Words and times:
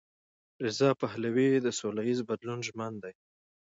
رضا 0.63 0.89
پهلوي 1.01 1.49
د 1.59 1.67
سولهییز 1.79 2.19
بدلون 2.29 2.59
ژمن 2.67 2.93
دی. 3.03 3.13